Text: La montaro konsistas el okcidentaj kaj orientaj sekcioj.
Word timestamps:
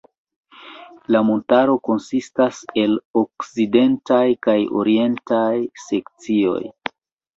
La 1.15 1.19
montaro 1.27 1.75
konsistas 1.89 2.63
el 2.85 2.97
okcidentaj 3.23 4.23
kaj 4.49 4.57
orientaj 4.81 5.55
sekcioj. 5.87 6.61